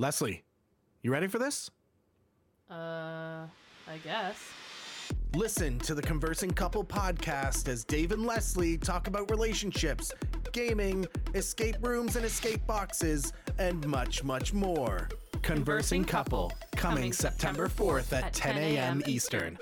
[0.00, 0.44] Leslie,
[1.02, 1.72] you ready for this?
[2.70, 3.46] Uh,
[3.88, 4.40] I guess.
[5.34, 10.12] Listen to the Conversing Couple podcast as Dave and Leslie talk about relationships,
[10.52, 11.04] gaming,
[11.34, 15.08] escape rooms and escape boxes, and much, much more.
[15.42, 19.02] Conversing Couple, coming September 4th at 10 a.m.
[19.08, 19.58] Eastern.